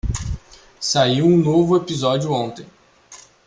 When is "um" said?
1.27-1.37